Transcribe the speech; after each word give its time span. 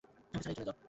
আমাকে 0.31 0.43
ছাড়াই 0.43 0.55
চলে 0.55 0.67
যাও। 0.67 0.77